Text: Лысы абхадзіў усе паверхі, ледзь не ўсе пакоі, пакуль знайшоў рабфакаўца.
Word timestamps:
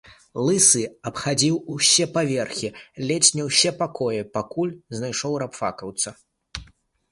Лысы 0.45 0.79
абхадзіў 1.09 1.55
усе 1.75 2.07
паверхі, 2.15 2.69
ледзь 3.11 3.31
не 3.41 3.47
ўсе 3.49 3.75
пакоі, 3.83 4.25
пакуль 4.41 4.75
знайшоў 4.99 5.39
рабфакаўца. 5.47 6.09